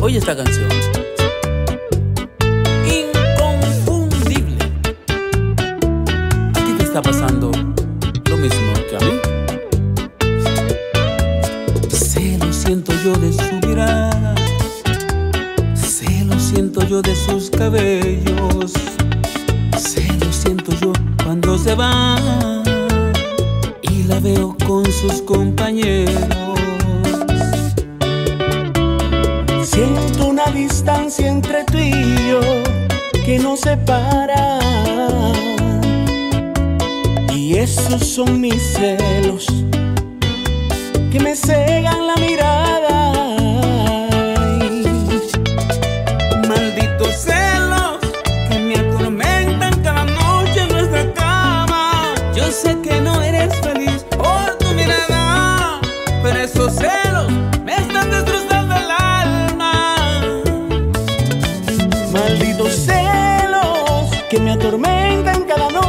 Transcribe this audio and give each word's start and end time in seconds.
Oye 0.00 0.18
esta 0.18 0.36
canción. 0.36 0.68
Inconfundible. 2.84 4.56
A 6.54 6.64
ti 6.64 6.72
te 6.76 6.82
está 6.84 7.00
pasando 7.00 7.52
lo 8.28 8.36
mismo 8.36 8.72
que 8.90 8.96
a 8.96 9.00
mí. 9.00 9.20
Se 11.90 12.36
lo 12.38 12.52
siento 12.52 12.92
yo 13.04 13.12
de 13.16 13.32
su 13.32 13.54
mirada. 13.66 14.34
Se 15.74 16.24
lo 16.24 16.38
siento 16.40 16.82
yo 16.82 17.00
de 17.02 17.14
sus 17.14 17.50
cabellos. 17.50 18.72
Se 19.78 20.12
lo 20.18 20.32
siento 20.32 20.72
yo 20.80 20.92
cuando 21.24 21.56
se 21.56 21.74
va 21.76 22.61
la 24.12 24.20
veo 24.20 24.56
con 24.66 24.84
sus 24.84 25.22
compañeros. 25.22 26.14
Siento 29.64 30.26
una 30.26 30.46
distancia 30.46 31.28
entre 31.28 31.64
tú 31.64 31.78
y 31.78 31.92
yo 32.28 32.40
que 33.24 33.38
nos 33.38 33.60
separa. 33.60 34.58
Y 37.34 37.54
esos 37.54 38.06
son 38.06 38.40
mis 38.40 38.62
celos 38.74 39.46
que 41.10 41.20
me 41.20 41.34
cegan 41.34 42.06
la 42.06 42.14
pero 56.22 56.38
esos 56.38 56.72
celos 56.74 57.30
me 57.64 57.76
están 57.76 58.10
destrozando 58.10 58.74
el 58.76 58.90
alma. 58.90 60.20
Malditos 62.12 62.72
celos 62.86 64.10
que 64.30 64.38
me 64.38 64.52
atormentan 64.52 65.44
cada 65.44 65.68
noche 65.70 65.81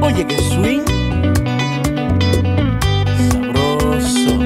Oye, 0.00 0.26
que 0.26 0.36
swing. 0.36 0.84
Sabroso. 3.30 4.38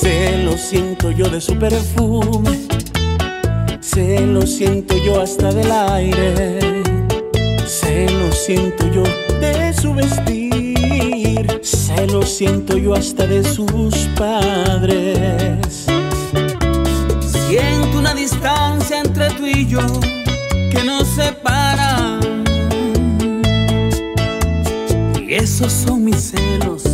Se 0.00 0.42
lo 0.44 0.56
siento 0.56 1.10
yo 1.10 1.28
de 1.28 1.40
su 1.40 1.56
perfume. 1.56 2.58
Se 3.80 4.26
lo 4.26 4.42
siento 4.42 4.96
yo 5.04 5.20
hasta 5.20 5.52
del 5.52 5.70
aire. 5.70 6.82
Se 7.66 8.08
lo 8.10 8.32
siento 8.32 8.86
yo 8.92 9.02
de 9.40 9.72
su 9.72 9.94
vestir. 9.94 11.60
Se 11.62 12.06
lo 12.06 12.22
siento 12.22 12.76
yo 12.76 12.94
hasta 12.94 13.26
de 13.26 13.42
sus 13.44 13.94
padres. 14.16 15.91
Que 19.80 20.84
nos 20.84 21.08
separa. 21.08 22.20
Y 25.18 25.34
esos 25.34 25.72
son 25.72 26.04
mis 26.04 26.32
celos 26.32 26.91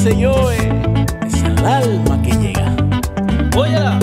señores, 0.00 0.62
eh, 0.62 1.06
es 1.26 1.42
el 1.42 1.66
alma 1.66 2.22
que 2.22 2.32
llega. 2.32 2.74
Óyela. 3.54 3.98